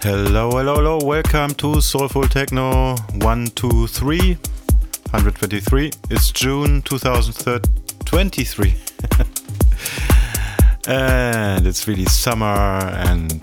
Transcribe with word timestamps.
Hello, 0.00 0.52
hello, 0.52 0.76
hello. 0.76 0.98
Welcome 1.02 1.54
to 1.54 1.80
Soulful 1.80 2.28
Techno 2.28 2.94
123, 3.14 4.34
123. 4.36 5.90
It's 6.08 6.30
June 6.30 6.82
2023. 6.82 8.74
and 10.86 11.66
it's 11.66 11.88
really 11.88 12.04
summer 12.04 12.46
and 12.46 13.42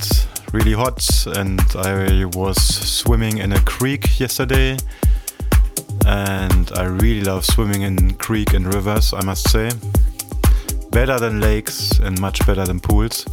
really 0.54 0.72
hot. 0.72 1.06
And 1.36 1.60
I 1.76 2.24
was 2.24 2.56
swimming 2.56 3.40
in 3.40 3.52
a 3.52 3.60
creek 3.64 4.18
yesterday. 4.18 4.78
And 6.06 6.72
I 6.74 6.86
really 6.86 7.26
love 7.26 7.46
swimming 7.46 7.82
in 7.82 8.14
creek 8.14 8.54
and 8.54 8.74
rivers, 8.74 9.14
I 9.14 9.26
must 9.26 9.50
say. 9.50 9.72
Better 10.92 11.20
than 11.20 11.42
lakes 11.42 12.00
and 12.00 12.18
much 12.22 12.48
better 12.48 12.64
than 12.64 12.80
pools. 12.80 13.26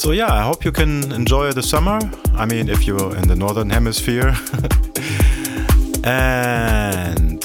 So 0.00 0.12
yeah, 0.12 0.32
I 0.32 0.40
hope 0.40 0.64
you 0.64 0.72
can 0.72 1.12
enjoy 1.12 1.52
the 1.52 1.62
summer. 1.62 1.98
I 2.34 2.46
mean, 2.46 2.70
if 2.70 2.86
you're 2.86 3.14
in 3.14 3.28
the 3.28 3.36
northern 3.36 3.68
hemisphere. 3.68 4.28
and 6.04 7.44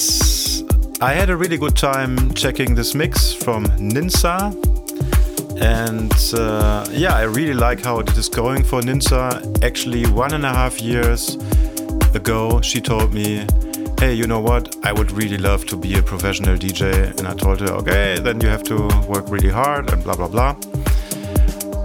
I 1.02 1.12
had 1.12 1.29
a 1.29 1.35
really 1.35 1.57
good 1.57 1.76
time 1.76 2.34
checking 2.34 2.73
this 2.73 2.95
mix 2.95 3.34
from 3.34 3.65
Ninsa. 3.77 4.55
And 5.59 6.13
uh, 6.34 6.88
yeah, 6.91 7.13
I 7.13 7.23
really 7.23 7.53
like 7.53 7.84
how 7.84 7.99
it 7.99 8.17
is 8.17 8.29
going 8.29 8.63
for 8.63 8.79
Ninsa. 8.79 9.62
Actually, 9.62 10.05
one 10.05 10.34
and 10.34 10.45
a 10.45 10.53
half 10.53 10.81
years 10.81 11.35
ago, 12.15 12.62
she 12.62 12.79
told 12.79 13.13
me, 13.13 13.45
Hey, 13.99 14.13
you 14.13 14.27
know 14.27 14.40
what? 14.40 14.77
I 14.85 14.93
would 14.93 15.12
really 15.12 15.37
love 15.37 15.65
to 15.65 15.76
be 15.76 15.98
a 15.99 16.01
professional 16.01 16.55
DJ. 16.55 17.20
And 17.20 17.27
I 17.27 17.34
told 17.34 17.59
her, 17.59 17.73
Okay, 17.81 18.17
then 18.17 18.40
you 18.40 18.48
have 18.48 18.63
to 18.63 18.87
work 19.09 19.26
really 19.27 19.49
hard 19.51 19.91
and 19.91 20.01
blah, 20.01 20.15
blah, 20.15 20.29
blah 20.29 20.55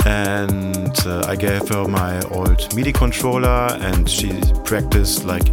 and 0.07 0.99
uh, 1.07 1.25
I 1.27 1.37
gave 1.37 1.69
her 1.69 1.87
my 1.87 2.21
old 2.31 2.75
MIDI 2.75 2.93
controller, 2.93 3.69
and 3.81 4.09
she 4.09 4.41
practiced 4.65 5.25
like 5.25 5.49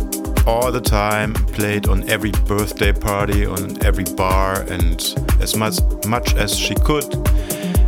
all 0.48 0.72
the 0.72 0.82
time, 0.82 1.34
played 1.34 1.88
on 1.88 2.10
every 2.10 2.32
birthday 2.46 2.94
party, 2.94 3.46
on 3.46 3.84
every 3.84 4.06
bar, 4.16 4.62
and 4.70 5.16
as 5.42 5.56
much 5.56 5.80
much 6.08 6.36
as 6.36 6.56
she 6.56 6.74
could. 6.76 7.14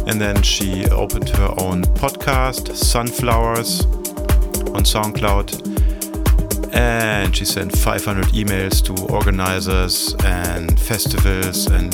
And 0.08 0.20
then 0.20 0.42
she 0.42 0.86
opened 0.88 1.30
her 1.30 1.54
own 1.60 1.84
podcast, 1.84 2.76
Sunflowers, 2.76 3.86
on 4.76 4.84
SoundCloud. 4.84 5.68
And 6.74 7.36
she 7.36 7.46
sent 7.46 7.78
500 7.78 8.26
emails 8.28 8.84
to 8.86 9.14
organizers 9.14 10.16
and 10.24 10.80
festivals 10.80 11.68
and 11.68 11.94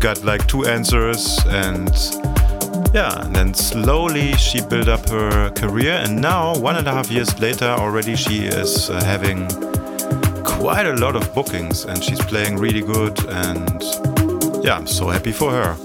got 0.00 0.24
like 0.24 0.46
two 0.46 0.64
answers 0.64 1.38
and 1.46 1.88
yeah, 2.94 3.24
and 3.24 3.34
then 3.34 3.52
slowly 3.52 4.32
she 4.34 4.60
built 4.60 4.86
up 4.86 5.08
her 5.10 5.50
career, 5.50 5.94
and 5.94 6.22
now, 6.22 6.56
one 6.58 6.76
and 6.76 6.86
a 6.86 6.92
half 6.92 7.10
years 7.10 7.38
later, 7.40 7.66
already 7.66 8.14
she 8.14 8.44
is 8.44 8.88
uh, 8.88 9.02
having 9.02 9.48
quite 10.44 10.86
a 10.86 10.94
lot 10.94 11.16
of 11.16 11.34
bookings 11.34 11.84
and 11.84 12.02
she's 12.02 12.20
playing 12.20 12.56
really 12.56 12.80
good. 12.80 13.18
And 13.28 13.82
yeah, 14.64 14.76
I'm 14.76 14.86
so 14.86 15.08
happy 15.08 15.32
for 15.32 15.50
her. 15.50 15.76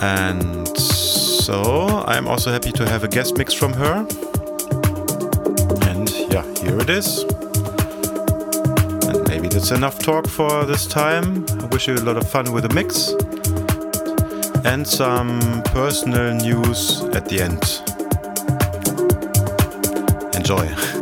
And 0.00 0.68
so 0.78 2.04
I'm 2.06 2.28
also 2.28 2.52
happy 2.52 2.72
to 2.72 2.88
have 2.88 3.02
a 3.02 3.08
guest 3.08 3.36
mix 3.36 3.52
from 3.52 3.72
her. 3.72 4.06
And 5.88 6.08
yeah, 6.32 6.44
here 6.62 6.78
it 6.78 6.88
is. 6.88 7.24
And 9.08 9.28
maybe 9.28 9.48
that's 9.48 9.72
enough 9.72 9.98
talk 9.98 10.28
for 10.28 10.64
this 10.64 10.86
time. 10.86 11.44
I 11.60 11.66
wish 11.66 11.88
you 11.88 11.94
a 11.94 11.96
lot 11.96 12.16
of 12.16 12.28
fun 12.30 12.52
with 12.52 12.68
the 12.68 12.74
mix 12.74 13.12
and 14.64 14.86
some 14.86 15.62
personal 15.66 16.34
news 16.34 17.02
at 17.14 17.26
the 17.26 17.40
end. 17.40 17.62
Enjoy. 20.34 20.93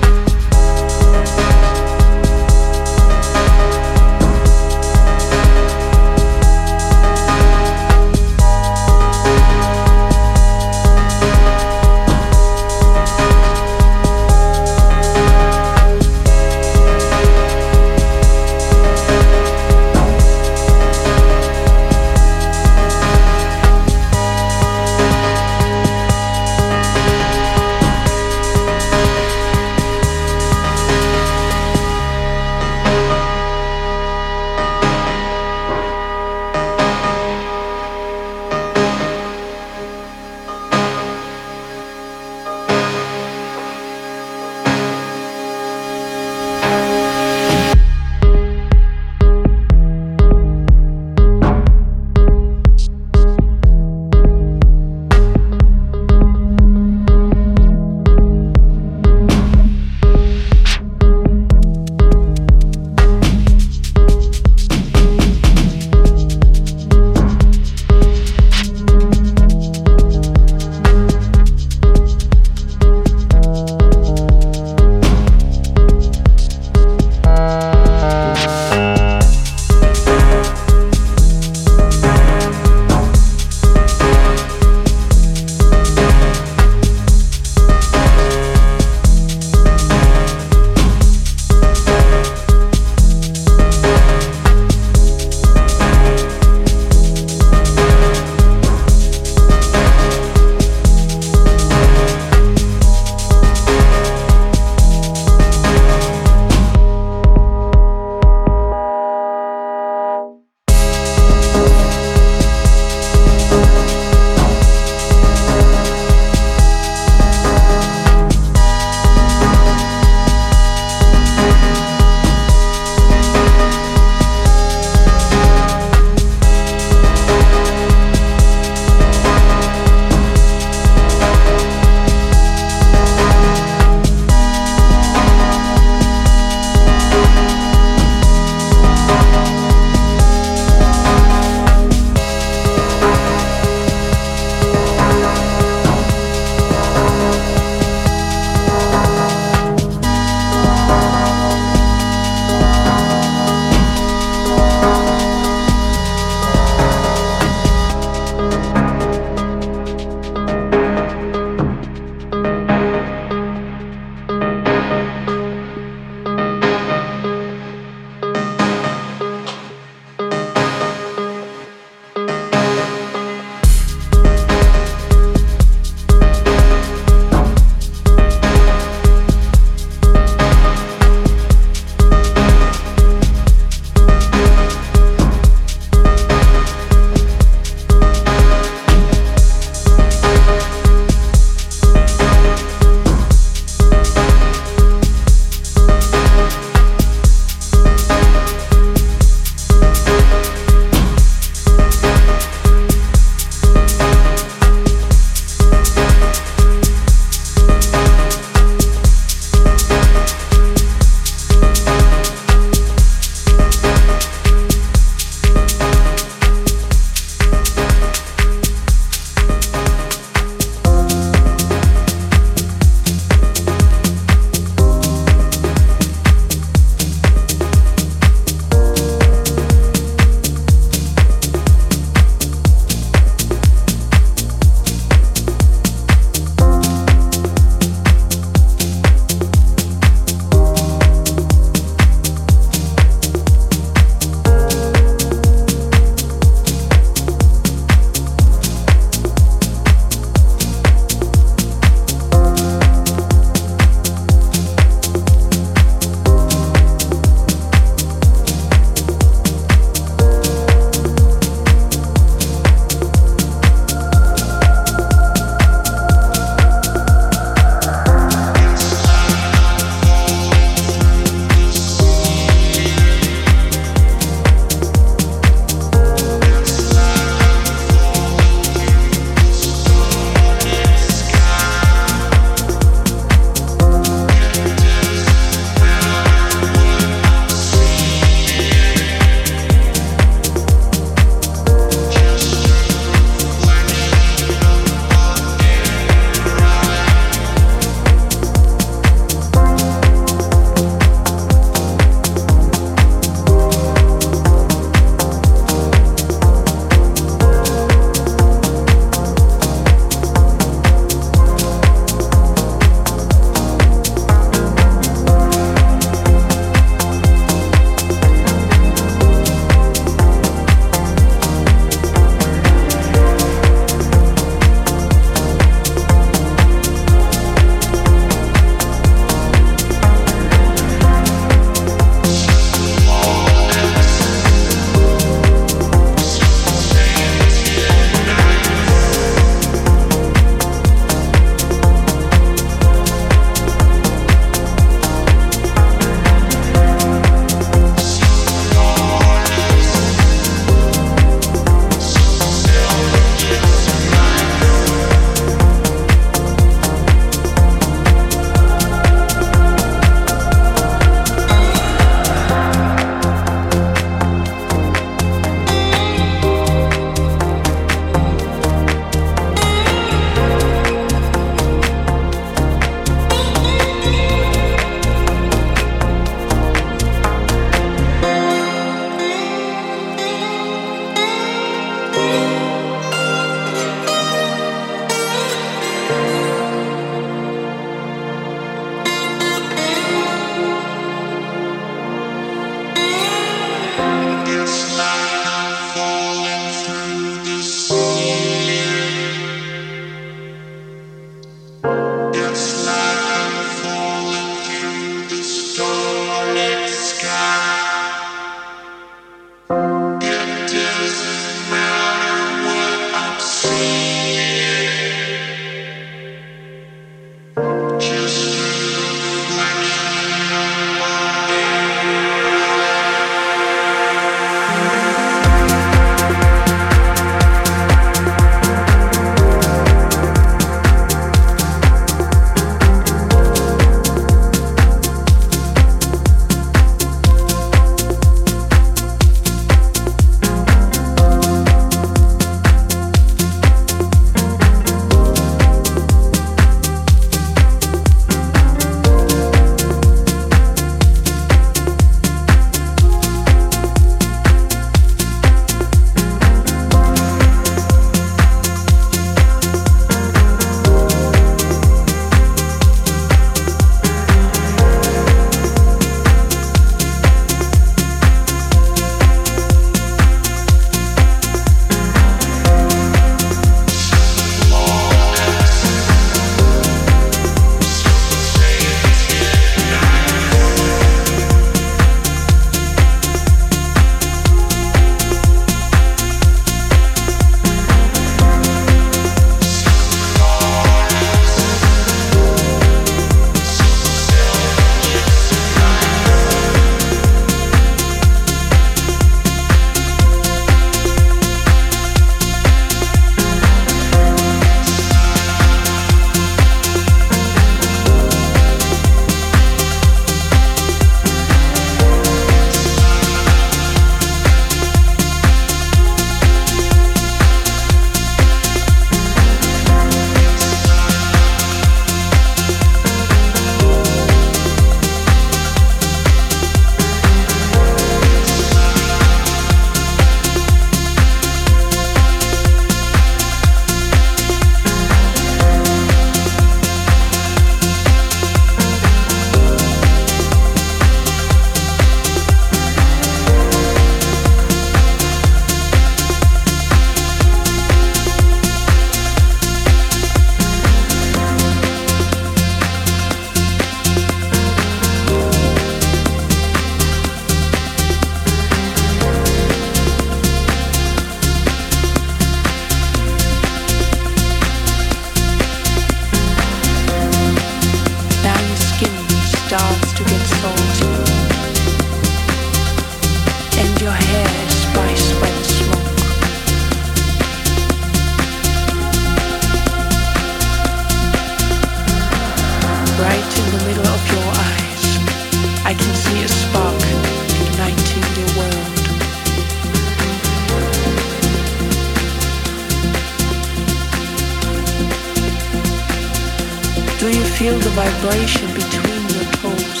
Vibration 598.24 598.68
between 598.68 599.22
your 599.34 599.44
toes, 599.60 600.00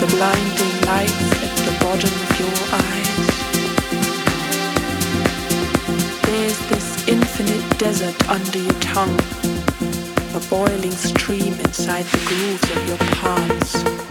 the 0.00 0.06
blinding 0.16 0.74
lights 0.86 1.30
at 1.44 1.54
the 1.64 1.72
bottom 1.84 2.12
of 2.24 2.30
your 2.40 2.56
eyes. 2.72 3.28
There's 6.22 6.58
this 6.68 6.88
infinite 7.06 7.78
desert 7.78 8.28
under 8.28 8.58
your 8.58 8.80
tongue, 8.80 9.20
a 10.34 10.40
boiling 10.50 10.90
stream 10.90 11.54
inside 11.60 12.06
the 12.06 12.18
grooves 12.26 12.70
of 12.76 12.88
your 12.88 12.98
palms. 13.20 14.07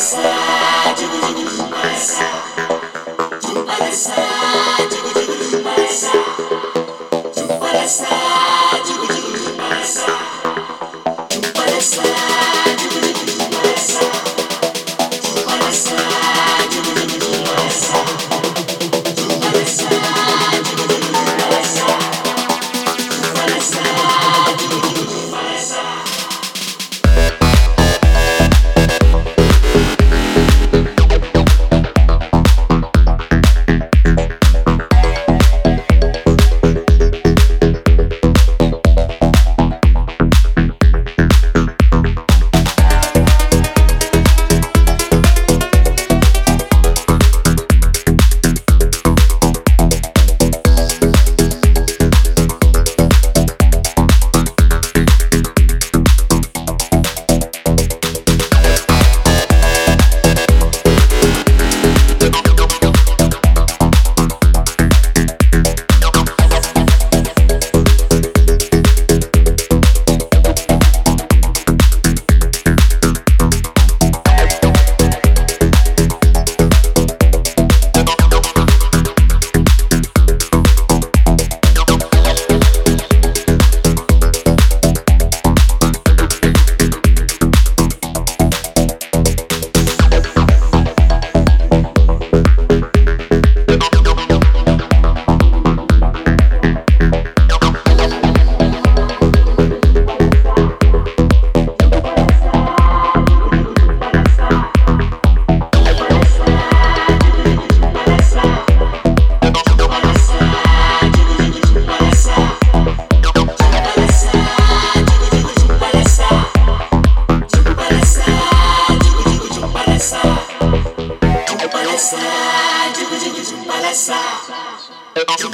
Side. 0.00 0.40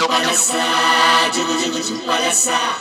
palhaçar, 0.06 1.30
digo, 1.32 1.54
digo 1.58 1.80
de 1.80 1.94
palhaçar. 2.06 2.78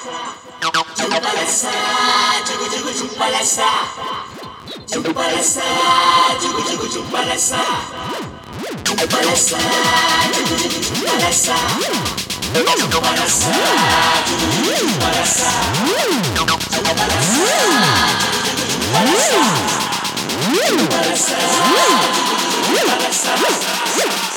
Digo 0.61 1.21
palhaçar, 1.21 2.43
digo, 2.45 2.69
digo 2.69 2.91
de 2.91 3.15
palhaçar. 3.15 3.95
Digo 4.88 5.13
palhaçar, 5.13 6.38
digo, 6.39 6.61
digo 6.61 6.88
de 6.88 6.99
palhaçar. 7.11 7.81
Digo 8.83 9.07
palhaçar, 9.07 9.59
digo, 10.33 10.55
digo 10.55 10.79
de 10.79 10.91
palhaçar. 11.05 11.55
Digo 12.53 13.01
palhaçar, 13.01 13.53
digo, 14.27 14.47
digo 14.47 14.69
de. 14.69 14.75
Digo 14.75 14.99
palhaçar, 15.01 15.17
digo, 15.17 15.17
de. 15.17 15.35
Digo 22.67 22.86
palhaçar. 22.89 24.34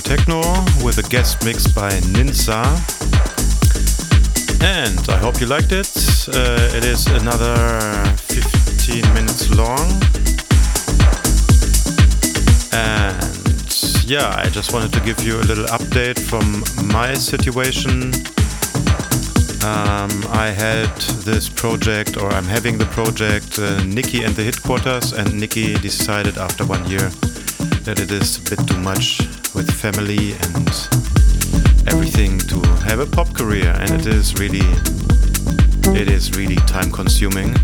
Techno 0.00 0.40
with 0.82 0.96
a 0.98 1.02
guest 1.10 1.44
mix 1.44 1.66
by 1.66 1.90
Ninsa. 2.14 2.62
And 4.62 4.98
I 5.10 5.18
hope 5.18 5.40
you 5.40 5.46
liked 5.46 5.72
it. 5.72 5.88
Uh, 6.28 6.76
it 6.76 6.84
is 6.84 7.06
another 7.08 7.56
15 8.16 9.02
minutes 9.12 9.50
long. 9.54 9.86
And 12.72 14.08
yeah, 14.08 14.34
I 14.36 14.48
just 14.48 14.72
wanted 14.72 14.92
to 14.94 15.00
give 15.00 15.20
you 15.26 15.36
a 15.36 15.44
little 15.44 15.66
update 15.66 16.18
from 16.18 16.64
my 16.88 17.12
situation. 17.14 18.14
Um, 19.62 20.10
I 20.32 20.54
had 20.56 20.94
this 21.26 21.48
project, 21.48 22.16
or 22.16 22.30
I'm 22.32 22.46
having 22.46 22.78
the 22.78 22.86
project, 22.86 23.58
uh, 23.58 23.84
Nikki 23.84 24.24
and 24.24 24.34
the 24.34 24.44
Headquarters, 24.44 25.12
and 25.12 25.38
Nikki 25.38 25.74
decided 25.74 26.38
after 26.38 26.64
one 26.64 26.88
year 26.88 27.10
that 27.84 28.00
it 28.00 28.10
is 28.10 28.38
a 28.38 28.56
bit 28.56 28.66
too 28.66 28.78
much 28.78 29.41
with 29.54 29.70
family 29.70 30.32
and 30.32 30.68
everything 31.86 32.38
to 32.38 32.60
have 32.84 33.00
a 33.00 33.06
pop 33.06 33.32
career, 33.34 33.74
and 33.78 33.90
it 33.90 34.06
is 34.06 34.38
really, 34.38 34.66
it 35.98 36.08
is 36.08 36.36
really 36.36 36.56
time 36.66 36.90
consuming. 36.90 37.54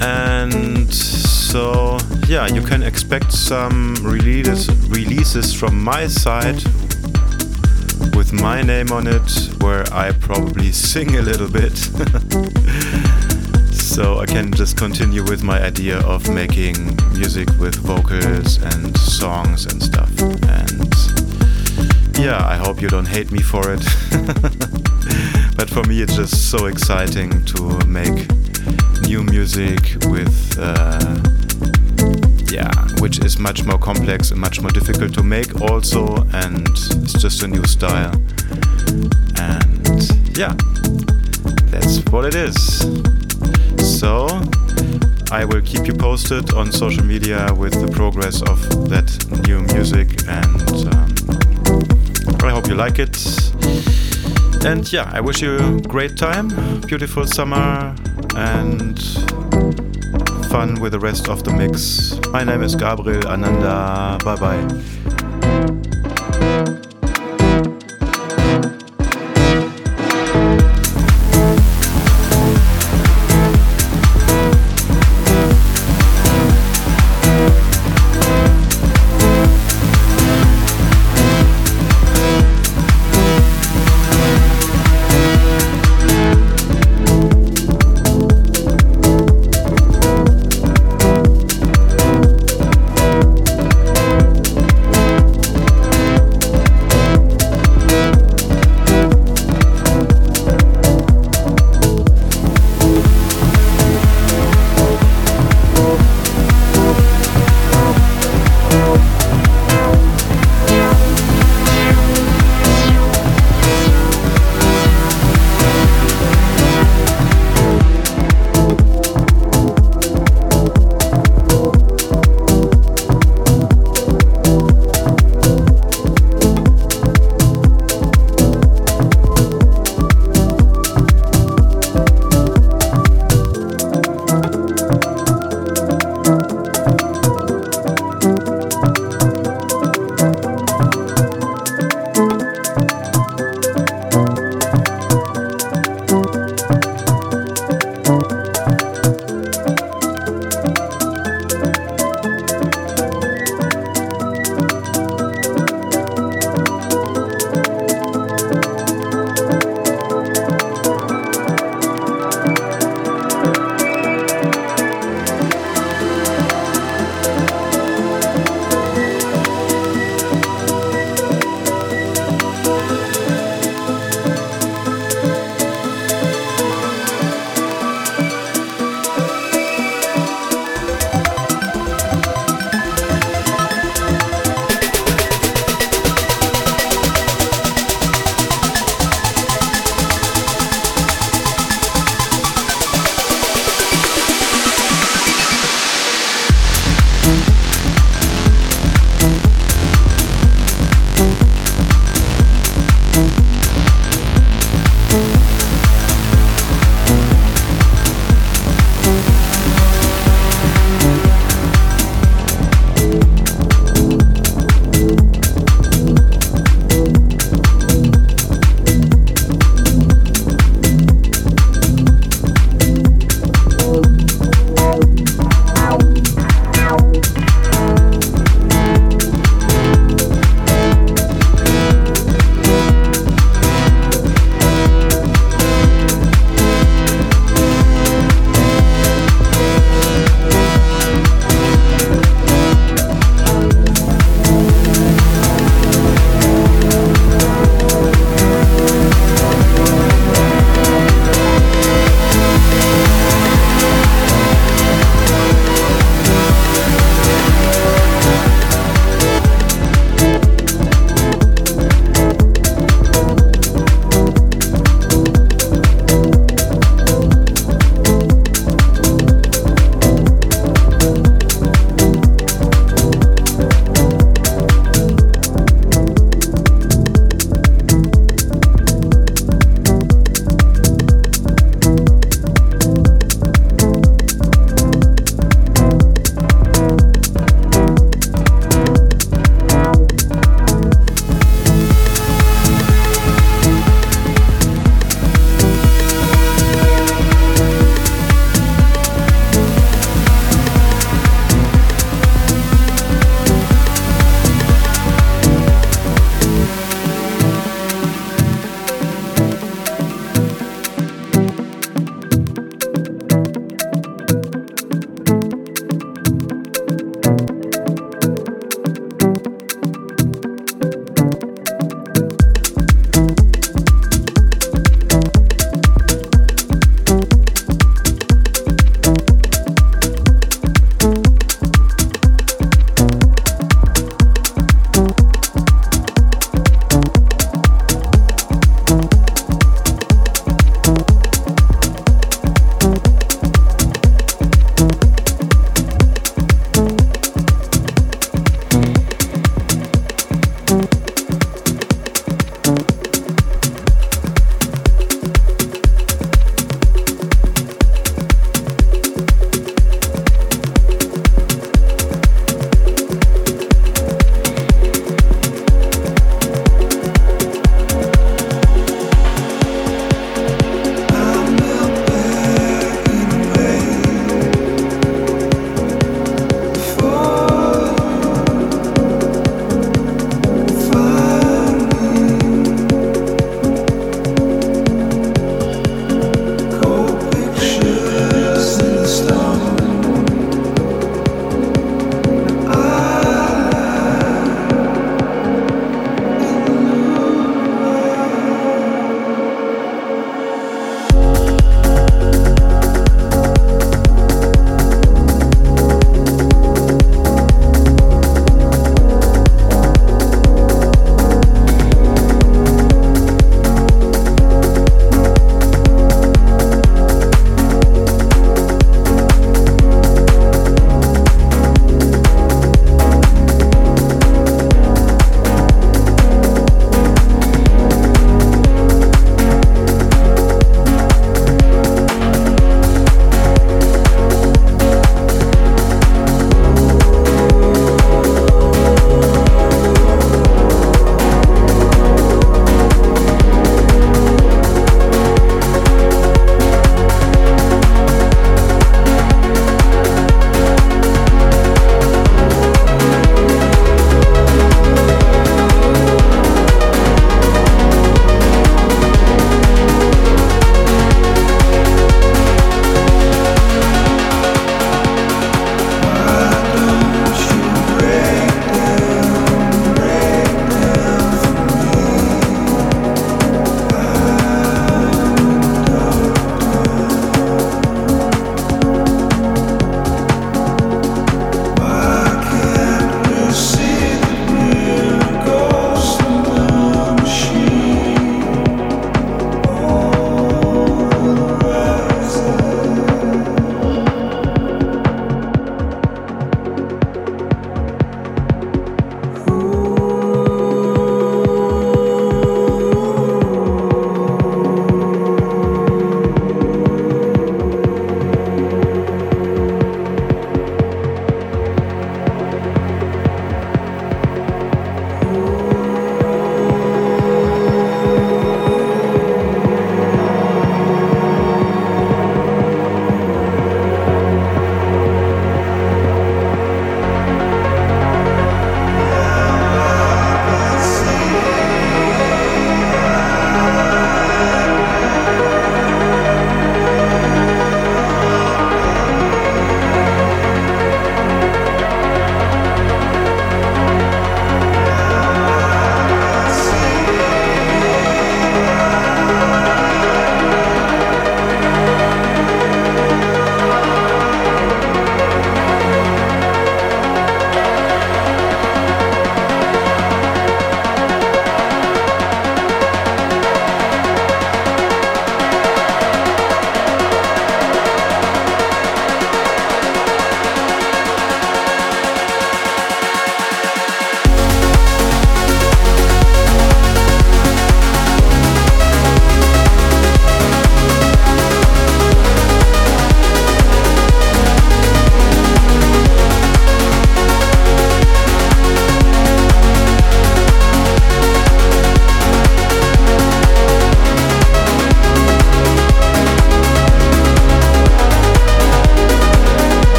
And 0.00 0.92
so, 0.92 1.98
yeah, 2.26 2.46
you 2.46 2.62
can 2.62 2.82
expect 2.82 3.32
some 3.32 3.94
releases 4.02 4.68
releases 4.88 5.52
from 5.52 5.82
my 5.82 6.06
side 6.06 6.62
with 8.16 8.32
my 8.32 8.62
name 8.62 8.92
on 8.92 9.06
it, 9.06 9.30
where 9.60 9.84
I 9.92 10.12
probably 10.12 10.72
sing 10.72 11.16
a 11.16 11.22
little 11.22 11.48
bit. 11.48 11.72
so 13.96 14.18
I 14.18 14.26
can 14.26 14.52
just 14.52 14.76
continue 14.76 15.24
with 15.24 15.42
my 15.42 15.58
idea 15.58 16.00
of 16.00 16.28
making 16.28 16.76
music 17.14 17.48
with 17.58 17.76
vocals 17.76 18.62
and 18.62 18.94
songs 18.98 19.64
and 19.64 19.82
stuff. 19.82 20.10
And 20.20 20.94
yeah, 22.18 22.46
I 22.46 22.56
hope 22.56 22.82
you 22.82 22.88
don't 22.88 23.08
hate 23.08 23.32
me 23.32 23.40
for 23.40 23.72
it. 23.72 23.80
but 25.56 25.70
for 25.70 25.82
me, 25.84 26.02
it's 26.02 26.14
just 26.14 26.50
so 26.50 26.66
exciting 26.66 27.42
to 27.46 27.86
make 27.86 28.28
new 29.08 29.22
music 29.22 29.80
with. 30.10 30.58
Uh, 30.58 31.16
yeah, 32.52 32.70
which 33.00 33.20
is 33.20 33.38
much 33.38 33.64
more 33.64 33.78
complex 33.78 34.30
and 34.30 34.38
much 34.38 34.60
more 34.60 34.70
difficult 34.72 35.14
to 35.14 35.22
make 35.22 35.62
also, 35.62 36.16
and 36.34 36.68
it's 36.68 37.14
just 37.14 37.42
a 37.42 37.48
new 37.48 37.64
style. 37.64 38.12
And 39.40 40.36
yeah, 40.36 40.54
that's 41.70 42.00
what 42.10 42.26
it 42.26 42.34
is. 42.34 43.25
So, 43.86 44.26
I 45.30 45.44
will 45.44 45.62
keep 45.62 45.86
you 45.86 45.94
posted 45.94 46.52
on 46.54 46.72
social 46.72 47.04
media 47.04 47.54
with 47.56 47.72
the 47.80 47.88
progress 47.88 48.42
of 48.42 48.60
that 48.90 49.08
new 49.46 49.60
music, 49.60 50.08
and 50.26 50.70
um, 50.92 52.40
I 52.44 52.50
hope 52.50 52.66
you 52.66 52.74
like 52.74 52.98
it. 52.98 53.16
And 54.66 54.92
yeah, 54.92 55.08
I 55.14 55.20
wish 55.20 55.40
you 55.40 55.56
a 55.56 55.80
great 55.82 56.16
time, 56.16 56.48
beautiful 56.80 57.26
summer, 57.26 57.94
and 58.34 59.00
fun 60.50 60.80
with 60.80 60.92
the 60.92 61.00
rest 61.00 61.28
of 61.28 61.44
the 61.44 61.52
mix. 61.52 62.18
My 62.32 62.42
name 62.42 62.62
is 62.62 62.74
Gabriel 62.74 63.26
Ananda. 63.28 64.18
Bye 64.24 64.36
bye. 64.36 65.75